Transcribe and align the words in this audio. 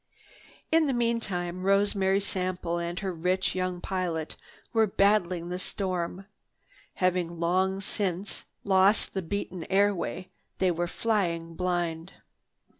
In 0.71 0.87
the 0.87 0.93
meantime 0.93 1.61
Rosemary 1.61 2.19
Sample 2.21 2.79
and 2.79 2.99
her 3.01 3.13
rich 3.13 3.53
young 3.53 3.79
pilot 3.79 4.35
were 4.73 4.87
battling 4.87 5.49
the 5.49 5.59
storm. 5.59 6.25
Having 6.95 7.39
long 7.39 7.81
since 7.81 8.45
lost 8.63 9.13
the 9.13 9.21
beaten 9.21 9.63
airway, 9.69 10.29
they 10.57 10.71
were 10.71 10.87
flying 10.87 11.53
blind. 11.53 12.13